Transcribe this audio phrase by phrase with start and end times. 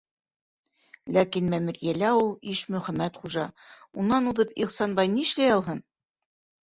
[1.17, 3.47] Ләкин мәмерйәлә ул- Ишмөхәмәт хужа,
[4.05, 5.85] унан уҙып Ихсанбай нишләй алһын?